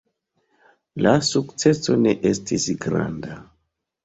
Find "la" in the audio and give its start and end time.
1.07-1.11